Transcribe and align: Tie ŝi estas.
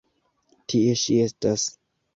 Tie 0.73 0.97
ŝi 1.05 1.21
estas. 1.29 1.73